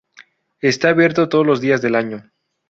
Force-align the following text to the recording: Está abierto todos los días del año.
Está 0.61 0.89
abierto 0.89 1.29
todos 1.29 1.45
los 1.45 1.61
días 1.61 1.79
del 1.83 1.93
año. 1.93 2.27